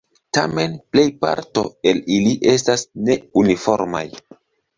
Tamen 0.35 0.77
plejparto 0.95 1.63
el 1.91 1.99
ili 2.15 2.33
estas 2.55 2.85
ne 3.11 3.19
uniformaj. 3.45 4.05